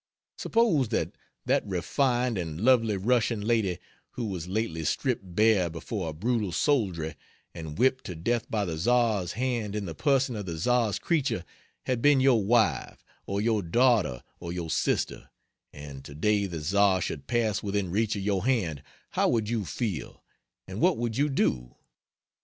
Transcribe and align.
Suppose 0.35 0.89
that 0.89 1.11
that 1.45 1.63
refined 1.67 2.35
and 2.39 2.59
lovely 2.59 2.97
Russian 2.97 3.39
lady 3.41 3.77
who 4.13 4.25
was 4.25 4.47
lately 4.47 4.83
stripped 4.83 5.35
bare 5.35 5.69
before 5.69 6.09
a 6.09 6.13
brutal 6.13 6.51
soldiery 6.51 7.13
and 7.53 7.77
whipped 7.77 8.05
to 8.05 8.15
death 8.15 8.49
by 8.49 8.65
the 8.65 8.79
Czar's 8.79 9.33
hand 9.33 9.75
in 9.75 9.85
the 9.85 9.93
person 9.93 10.35
of 10.35 10.47
the 10.47 10.57
Czar's 10.57 10.97
creature 10.97 11.45
had 11.85 12.01
been 12.01 12.19
your 12.19 12.43
wife, 12.43 13.05
or 13.27 13.41
your 13.41 13.61
daughter 13.61 14.23
or 14.39 14.51
your 14.51 14.71
sister, 14.71 15.29
and 15.71 16.03
to 16.03 16.15
day 16.15 16.47
the 16.47 16.61
Czar 16.61 16.99
should 16.99 17.27
pass 17.27 17.61
within 17.61 17.91
reach 17.91 18.15
of 18.15 18.23
your 18.23 18.43
hand, 18.45 18.81
how 19.11 19.29
would 19.29 19.49
you 19.49 19.65
feel 19.65 20.23
and 20.67 20.81
what 20.81 20.97
would 20.97 21.15
you 21.15 21.29
do? 21.29 21.75